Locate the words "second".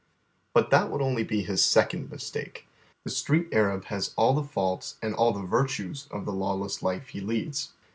1.63-2.09